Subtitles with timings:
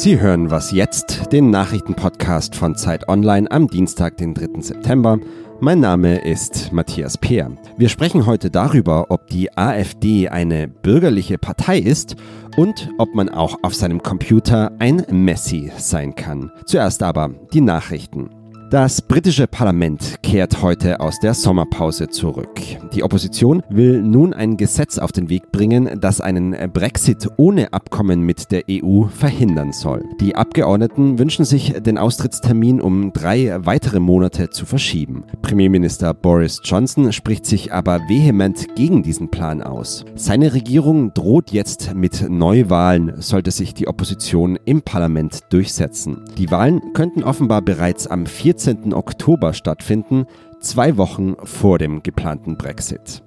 [0.00, 4.62] Sie hören was jetzt, den Nachrichtenpodcast von Zeit Online am Dienstag, den 3.
[4.62, 5.18] September.
[5.60, 7.52] Mein Name ist Matthias Peer.
[7.76, 12.16] Wir sprechen heute darüber, ob die AfD eine bürgerliche Partei ist
[12.56, 16.50] und ob man auch auf seinem Computer ein Messi sein kann.
[16.64, 18.30] Zuerst aber die Nachrichten.
[18.70, 22.60] Das britische Parlament kehrt heute aus der Sommerpause zurück.
[22.94, 28.22] Die Opposition will nun ein Gesetz auf den Weg bringen, das einen Brexit ohne Abkommen
[28.22, 30.04] mit der EU verhindern soll.
[30.20, 35.24] Die Abgeordneten wünschen sich, den Austrittstermin um drei weitere Monate zu verschieben.
[35.42, 40.04] Premierminister Boris Johnson spricht sich aber vehement gegen diesen Plan aus.
[40.14, 46.24] Seine Regierung droht jetzt mit Neuwahlen, sollte sich die Opposition im Parlament durchsetzen.
[46.38, 48.59] Die Wahlen könnten offenbar bereits am 14.
[48.60, 48.92] 14.
[48.92, 50.26] Oktober stattfinden,
[50.60, 53.22] zwei Wochen vor dem geplanten Brexit.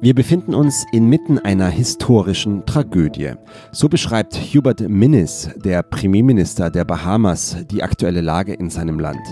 [0.00, 3.34] Wir befinden uns inmitten einer historischen Tragödie.
[3.70, 9.22] So beschreibt Hubert Minnis, der Premierminister der Bahamas, die aktuelle Lage in seinem Land.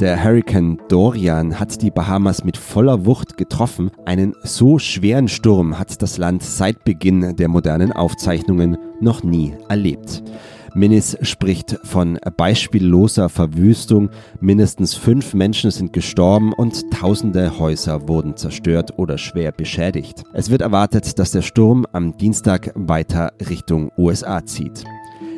[0.00, 3.92] Der Hurrikan Dorian hat die Bahamas mit voller Wucht getroffen.
[4.04, 10.24] Einen so schweren Sturm hat das Land seit Beginn der modernen Aufzeichnungen noch nie erlebt.
[10.74, 14.10] Minis spricht von beispielloser Verwüstung.
[14.40, 20.22] Mindestens fünf Menschen sind gestorben und tausende Häuser wurden zerstört oder schwer beschädigt.
[20.32, 24.84] Es wird erwartet, dass der Sturm am Dienstag weiter Richtung USA zieht.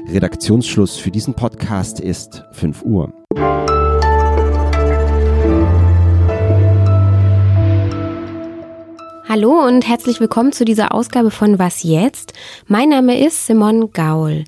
[0.09, 3.13] Redaktionsschluss für diesen Podcast ist 5 Uhr.
[9.29, 12.35] Hallo und herzlich willkommen zu dieser Ausgabe von Was jetzt?
[12.67, 14.45] Mein Name ist Simon Gaul.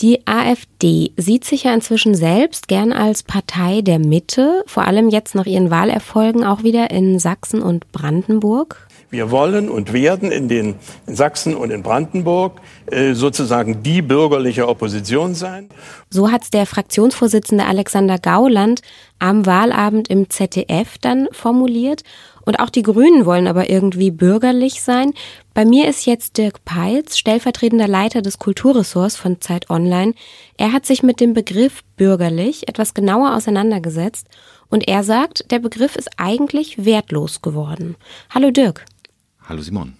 [0.00, 5.36] Die AfD sieht sich ja inzwischen selbst gern als Partei der Mitte, vor allem jetzt
[5.36, 8.88] nach ihren Wahlerfolgen auch wieder in Sachsen und Brandenburg.
[9.10, 10.74] Wir wollen und werden in den
[11.06, 15.68] in Sachsen und in Brandenburg äh, sozusagen die bürgerliche Opposition sein.
[16.10, 18.80] So hat es der Fraktionsvorsitzende Alexander Gauland
[19.24, 22.02] am Wahlabend im ZDF dann formuliert.
[22.44, 25.14] Und auch die Grünen wollen aber irgendwie bürgerlich sein.
[25.54, 30.12] Bei mir ist jetzt Dirk Peitz, stellvertretender Leiter des Kulturressorts von Zeit Online.
[30.58, 34.26] Er hat sich mit dem Begriff bürgerlich etwas genauer auseinandergesetzt
[34.68, 37.96] und er sagt, der Begriff ist eigentlich wertlos geworden.
[38.28, 38.84] Hallo Dirk.
[39.48, 39.96] Hallo Simon.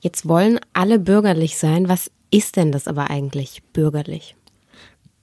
[0.00, 1.88] Jetzt wollen alle bürgerlich sein.
[1.88, 4.34] Was ist denn das aber eigentlich bürgerlich?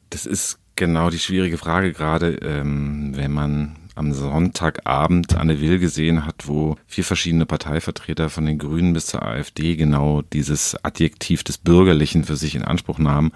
[0.10, 6.26] Das ist genau die schwierige Frage gerade, ähm, wenn man am Sonntagabend Anne Will gesehen
[6.26, 11.58] hat, wo vier verschiedene Parteivertreter von den Grünen bis zur AfD genau dieses Adjektiv des
[11.58, 13.34] Bürgerlichen für sich in Anspruch nahmen,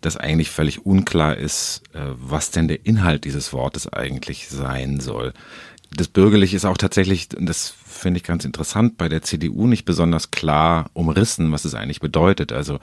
[0.00, 5.32] dass eigentlich völlig unklar ist, äh, was denn der Inhalt dieses Wortes eigentlich sein soll.
[5.92, 10.30] Das Bürgerliche ist auch tatsächlich, das finde ich ganz interessant, bei der CDU nicht besonders
[10.30, 12.52] klar umrissen, was es eigentlich bedeutet.
[12.52, 12.78] Also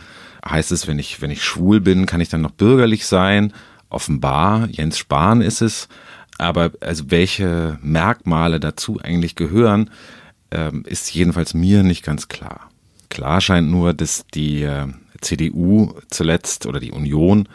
[0.46, 3.54] heißt es, wenn ich, wenn ich schwul bin, kann ich dann noch bürgerlich sein?
[3.94, 5.88] Offenbar, Jens Spahn ist es.
[6.38, 9.92] Aber also welche Merkmale dazu eigentlich gehören,
[10.52, 12.70] ähm, ist jedenfalls mir nicht ganz klar.
[13.10, 14.88] Klar scheint nur, dass die äh,
[15.22, 17.48] CDU zuletzt oder die Union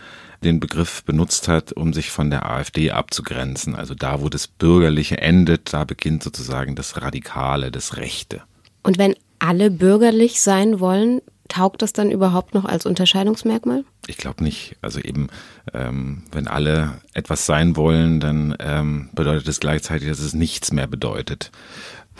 [0.44, 3.74] den Begriff benutzt hat, um sich von der AfD abzugrenzen.
[3.74, 8.42] Also da, wo das Bürgerliche endet, da beginnt sozusagen das Radikale, das Rechte.
[8.82, 13.84] Und wenn alle bürgerlich sein wollen, taugt das dann überhaupt noch als Unterscheidungsmerkmal?
[14.06, 14.76] Ich glaube nicht.
[14.82, 15.28] Also eben,
[15.72, 20.86] ähm, wenn alle etwas sein wollen, dann ähm, bedeutet es gleichzeitig, dass es nichts mehr
[20.86, 21.50] bedeutet.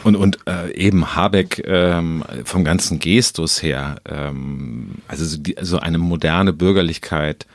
[0.04, 5.78] Und, und äh, eben Habeck ähm, vom ganzen Gestus her, ähm, also so, die, so
[5.78, 7.46] eine moderne Bürgerlichkeit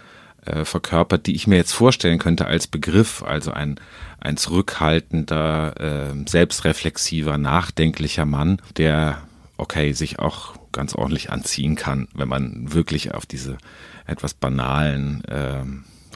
[0.46, 3.80] äh, verkörpert, die ich mir jetzt vorstellen könnte als Begriff, also ein,
[4.20, 9.22] ein zurückhaltender, äh, selbstreflexiver, nachdenklicher Mann, der,
[9.58, 13.58] okay, sich auch ganz ordentlich anziehen kann, wenn man wirklich auf diese
[14.06, 15.64] etwas banalen äh,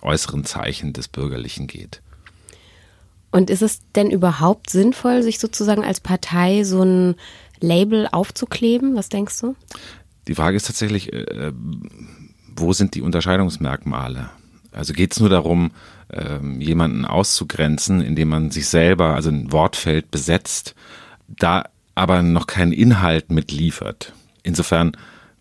[0.01, 2.01] äußeren Zeichen des Bürgerlichen geht.
[3.31, 7.15] Und ist es denn überhaupt sinnvoll, sich sozusagen als Partei so ein
[7.59, 8.95] Label aufzukleben?
[8.95, 9.55] Was denkst du?
[10.27, 11.51] Die Frage ist tatsächlich, äh,
[12.55, 14.29] wo sind die Unterscheidungsmerkmale?
[14.71, 15.71] Also geht es nur darum,
[16.11, 20.75] ähm, jemanden auszugrenzen, indem man sich selber, also ein Wortfeld besetzt,
[21.27, 21.65] da
[21.95, 24.13] aber noch keinen Inhalt mitliefert.
[24.47, 24.93] Insofern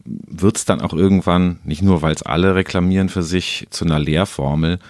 [0.04, 4.00] wird es dann auch irgendwann, nicht nur weil es alle reklamieren für sich, zu einer
[4.00, 4.80] Lehrformel,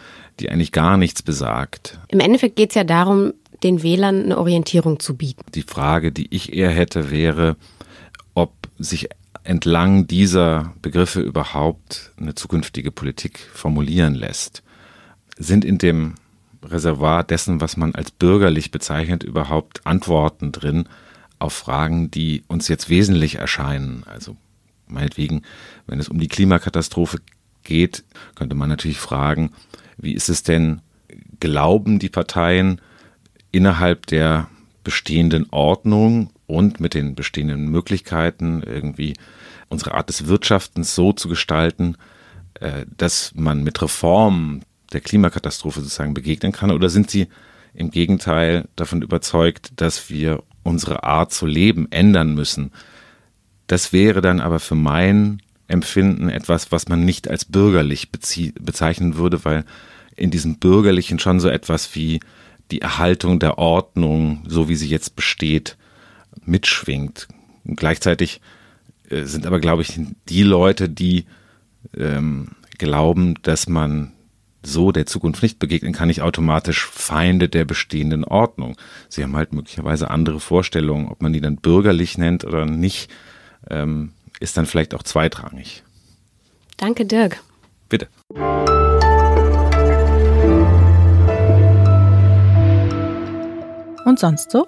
[0.40, 1.98] die eigentlich gar nichts besagt.
[2.08, 5.42] Im Endeffekt geht es ja darum, den Wählern eine Orientierung zu bieten.
[5.54, 7.56] Die Frage, die ich eher hätte, wäre,
[8.34, 9.08] ob sich
[9.44, 14.62] entlang dieser Begriffe überhaupt eine zukünftige Politik formulieren lässt.
[15.38, 16.14] Sind in dem
[16.62, 20.88] Reservoir dessen, was man als bürgerlich bezeichnet, überhaupt Antworten drin
[21.38, 24.04] auf Fragen, die uns jetzt wesentlich erscheinen?
[24.06, 24.36] Also
[24.86, 25.42] meinetwegen,
[25.86, 27.18] wenn es um die Klimakatastrophe
[27.62, 28.04] geht,
[28.34, 29.50] könnte man natürlich fragen,
[29.98, 30.80] wie ist es denn,
[31.40, 32.80] glauben die Parteien
[33.52, 34.48] innerhalb der
[34.84, 39.14] bestehenden Ordnung und mit den bestehenden Möglichkeiten irgendwie
[39.68, 41.96] unsere Art des Wirtschaftens so zu gestalten,
[42.54, 46.70] äh, dass man mit Reformen der Klimakatastrophe sozusagen begegnen kann?
[46.70, 47.26] Oder sind Sie
[47.74, 52.72] im Gegenteil davon überzeugt, dass wir unsere Art zu leben ändern müssen?
[53.66, 59.44] Das wäre dann aber für mein Empfinden etwas, was man nicht als bürgerlich bezeichnen würde,
[59.44, 59.64] weil
[60.14, 62.20] in diesem Bürgerlichen schon so etwas wie
[62.70, 65.76] die Erhaltung der Ordnung, so wie sie jetzt besteht,
[66.44, 67.28] mitschwingt.
[67.64, 68.40] Und gleichzeitig
[69.08, 69.98] äh, sind aber, glaube ich,
[70.28, 71.26] die Leute, die
[71.96, 72.48] ähm,
[72.78, 74.12] glauben, dass man
[74.66, 78.76] so der Zukunft nicht begegnen kann, nicht automatisch Feinde der bestehenden Ordnung.
[79.08, 83.10] Sie haben halt möglicherweise andere Vorstellungen, ob man die dann bürgerlich nennt oder nicht,
[83.70, 85.82] ähm, ist dann vielleicht auch zweitrangig.
[86.76, 87.40] Danke, Dirk.
[87.88, 88.08] Bitte.
[94.04, 94.66] Und sonst so?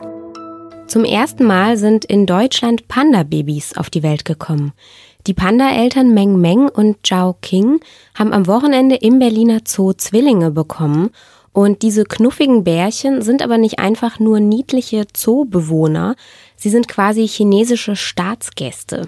[0.86, 4.72] Zum ersten Mal sind in Deutschland Panda-Babys auf die Welt gekommen.
[5.28, 7.80] Die Panda-Eltern Meng Meng und Zhao King
[8.14, 11.10] haben am Wochenende im Berliner Zoo Zwillinge bekommen.
[11.52, 16.16] Und diese knuffigen Bärchen sind aber nicht einfach nur niedliche Zoobewohner,
[16.56, 19.06] sie sind quasi chinesische Staatsgäste.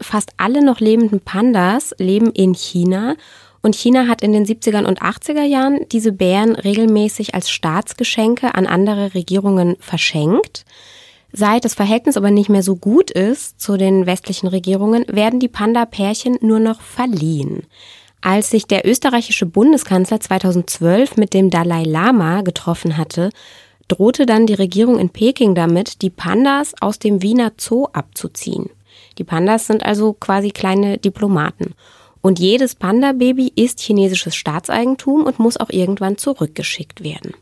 [0.00, 3.14] Fast alle noch lebenden Pandas leben in China
[3.62, 8.66] und China hat in den 70er und 80er Jahren diese Bären regelmäßig als Staatsgeschenke an
[8.66, 10.64] andere Regierungen verschenkt.
[11.32, 15.48] Seit das Verhältnis aber nicht mehr so gut ist zu den westlichen Regierungen, werden die
[15.48, 17.64] Panda-Pärchen nur noch verliehen.
[18.20, 23.30] Als sich der österreichische Bundeskanzler 2012 mit dem Dalai Lama getroffen hatte,
[23.88, 28.70] drohte dann die Regierung in Peking damit, die Pandas aus dem Wiener Zoo abzuziehen.
[29.18, 31.74] Die Pandas sind also quasi kleine Diplomaten.
[32.22, 37.34] Und jedes Panda-Baby ist chinesisches Staatseigentum und muss auch irgendwann zurückgeschickt werden.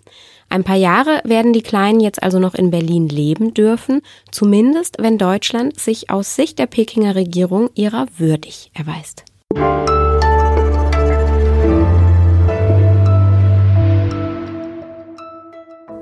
[0.50, 4.00] Ein paar Jahre werden die Kleinen jetzt also noch in Berlin leben dürfen,
[4.30, 9.24] zumindest wenn Deutschland sich aus Sicht der Pekinger Regierung ihrer würdig erweist.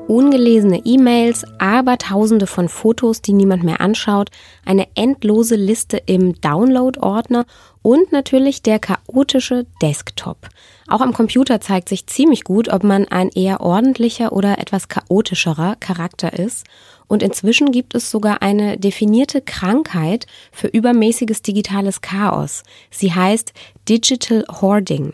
[0.06, 4.30] Ungelesene E-Mails, aber tausende von Fotos, die niemand mehr anschaut,
[4.64, 7.44] eine endlose Liste im Download-Ordner
[7.82, 10.48] und natürlich der chaotische Desktop.
[10.88, 15.76] Auch am Computer zeigt sich ziemlich gut, ob man ein eher ordentlicher oder etwas chaotischerer
[15.80, 16.64] Charakter ist.
[17.08, 22.62] Und inzwischen gibt es sogar eine definierte Krankheit für übermäßiges digitales Chaos.
[22.90, 23.52] Sie heißt
[23.88, 25.12] Digital Hoarding.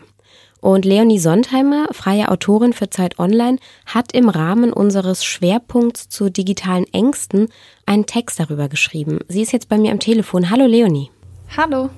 [0.61, 6.85] Und Leonie Sondheimer, freie Autorin für Zeit Online, hat im Rahmen unseres Schwerpunkts zu digitalen
[6.93, 7.49] Ängsten
[7.85, 9.19] einen Text darüber geschrieben.
[9.27, 10.49] Sie ist jetzt bei mir am Telefon.
[10.49, 11.09] Hallo Leonie.
[11.57, 11.89] Hallo.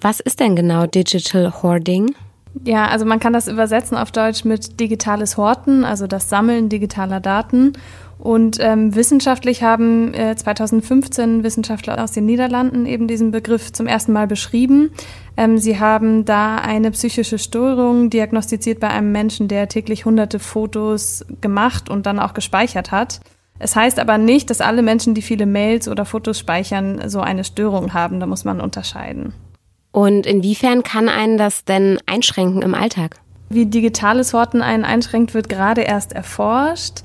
[0.00, 2.14] Was ist denn genau Digital Hoarding?
[2.64, 7.20] Ja, also man kann das übersetzen auf Deutsch mit digitales Horten, also das Sammeln digitaler
[7.20, 7.72] Daten.
[8.18, 14.12] Und ähm, wissenschaftlich haben äh, 2015 Wissenschaftler aus den Niederlanden eben diesen Begriff zum ersten
[14.12, 14.90] Mal beschrieben.
[15.38, 21.24] Ähm, sie haben da eine psychische Störung diagnostiziert bei einem Menschen, der täglich hunderte Fotos
[21.40, 23.20] gemacht und dann auch gespeichert hat.
[23.58, 27.44] Es heißt aber nicht, dass alle Menschen, die viele Mails oder Fotos speichern, so eine
[27.44, 28.20] Störung haben.
[28.20, 29.32] Da muss man unterscheiden.
[29.92, 33.16] Und inwiefern kann einen das denn einschränken im Alltag?
[33.48, 37.00] Wie digitales Horten einen einschränkt, wird gerade erst erforscht.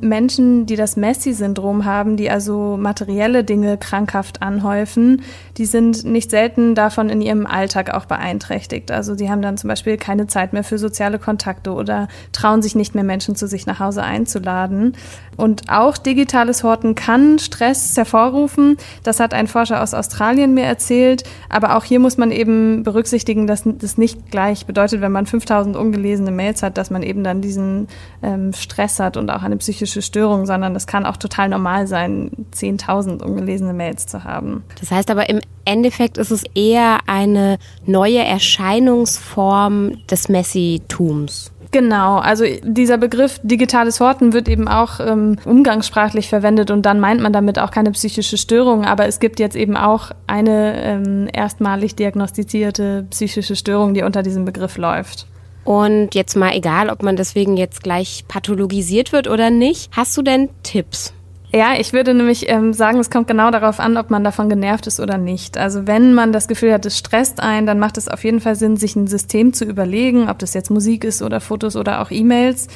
[0.00, 5.22] Menschen, die das Messi-Syndrom haben, die also materielle Dinge krankhaft anhäufen,
[5.56, 8.90] die sind nicht selten davon in ihrem Alltag auch beeinträchtigt.
[8.90, 12.74] Also sie haben dann zum Beispiel keine Zeit mehr für soziale Kontakte oder trauen sich
[12.74, 14.96] nicht mehr Menschen zu sich nach Hause einzuladen.
[15.36, 18.76] Und auch digitales Horten kann Stress hervorrufen.
[19.02, 21.24] Das hat ein Forscher aus Australien mir erzählt.
[21.48, 25.76] Aber auch hier muss man eben berücksichtigen, dass das nicht gleich bedeutet, wenn man 5000
[25.76, 27.88] ungelesene Mails hat, dass man eben dann diesen
[28.22, 32.30] ähm, Stress hat und auch eine psychische Störung, sondern es kann auch total normal sein,
[32.54, 34.64] 10.000 ungelesene Mails zu haben.
[34.80, 41.52] Das heißt aber im Endeffekt ist es eher eine neue Erscheinungsform des Messitums.
[41.72, 47.20] Genau, also dieser Begriff digitales Horten wird eben auch ähm, umgangssprachlich verwendet und dann meint
[47.20, 51.94] man damit auch keine psychische Störung, aber es gibt jetzt eben auch eine ähm, erstmalig
[51.94, 55.26] diagnostizierte psychische Störung, die unter diesem Begriff läuft.
[55.64, 60.22] Und jetzt mal egal, ob man deswegen jetzt gleich pathologisiert wird oder nicht, hast du
[60.22, 61.12] denn Tipps?
[61.52, 64.86] Ja, ich würde nämlich ähm, sagen, es kommt genau darauf an, ob man davon genervt
[64.86, 65.58] ist oder nicht.
[65.58, 68.54] Also wenn man das Gefühl hat, es stresst ein, dann macht es auf jeden Fall
[68.54, 72.12] Sinn, sich ein System zu überlegen, ob das jetzt Musik ist oder Fotos oder auch
[72.12, 72.68] E-Mails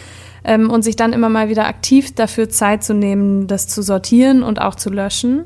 [0.42, 4.42] ähm, und sich dann immer mal wieder aktiv dafür Zeit zu nehmen, das zu sortieren
[4.42, 5.44] und auch zu löschen.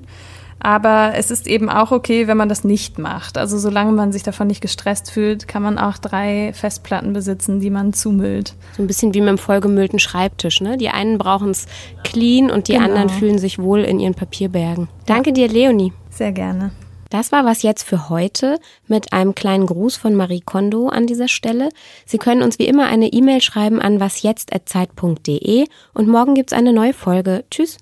[0.60, 3.38] Aber es ist eben auch okay, wenn man das nicht macht.
[3.38, 7.70] Also solange man sich davon nicht gestresst fühlt, kann man auch drei Festplatten besitzen, die
[7.70, 8.54] man zumüllt.
[8.76, 10.60] So ein bisschen wie mit einem vollgemüllten Schreibtisch.
[10.60, 10.76] Ne?
[10.76, 11.66] Die einen brauchen es
[12.04, 12.84] clean und die genau.
[12.86, 14.88] anderen fühlen sich wohl in ihren Papierbergen.
[15.06, 15.92] Danke dir, Leonie.
[16.10, 16.72] Sehr gerne.
[17.10, 21.28] Das war was jetzt für heute mit einem kleinen Gruß von Marie Kondo an dieser
[21.28, 21.70] Stelle.
[22.04, 26.92] Sie können uns wie immer eine E-Mail schreiben an wasjetzt.zeit.de und morgen gibt's eine neue
[26.92, 27.44] Folge.
[27.50, 27.78] Tschüss.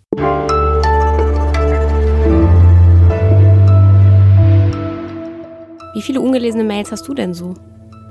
[5.96, 7.54] Wie viele ungelesene Mails hast du denn so?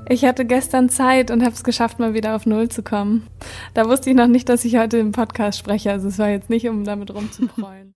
[0.08, 3.28] Ich hatte gestern Zeit und habe es geschafft, mal wieder auf Null zu kommen.
[3.74, 5.92] Da wusste ich noch nicht, dass ich heute im Podcast spreche.
[5.92, 7.76] Also es war jetzt nicht, um damit rumzuprollen.